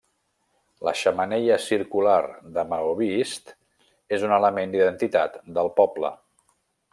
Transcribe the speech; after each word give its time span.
La 0.87 0.93
xemeneia 1.01 1.57
circular 1.65 2.15
de 2.55 2.63
maó 2.71 2.95
vist 3.01 3.53
és 4.19 4.25
un 4.31 4.35
element 4.39 4.75
d'identitat 4.77 5.39
del 5.59 5.71
poble. 5.83 6.13